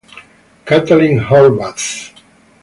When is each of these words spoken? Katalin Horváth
Katalin 0.65 1.21
Horváth 1.29 1.93